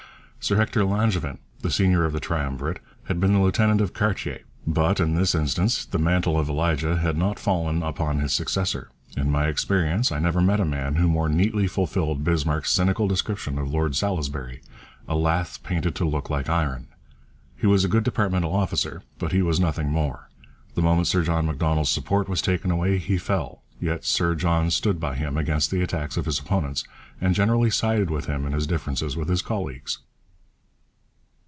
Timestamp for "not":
7.15-7.37